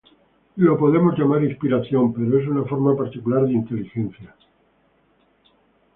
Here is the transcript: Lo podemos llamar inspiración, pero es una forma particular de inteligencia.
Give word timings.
Lo 0.55 0.79
podemos 0.79 1.15
llamar 1.15 1.43
inspiración, 1.43 2.11
pero 2.11 2.39
es 2.39 2.47
una 2.47 2.63
forma 2.63 2.97
particular 2.97 3.45
de 3.45 3.53
inteligencia. 3.53 4.35